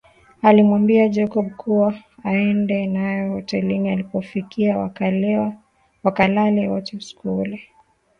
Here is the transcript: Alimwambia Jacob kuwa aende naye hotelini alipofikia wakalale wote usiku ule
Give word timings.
Alimwambia 0.41 1.09
Jacob 1.09 1.51
kuwa 1.55 1.93
aende 2.23 2.87
naye 2.87 3.29
hotelini 3.29 3.89
alipofikia 3.89 4.77
wakalale 6.03 6.67
wote 6.67 6.97
usiku 6.97 7.37
ule 7.37 7.63